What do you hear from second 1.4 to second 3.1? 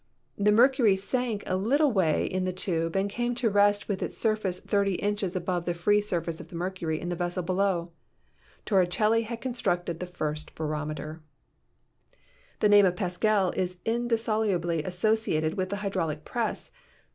a little way in the tube and